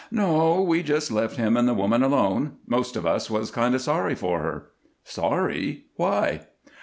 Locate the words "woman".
1.75-2.01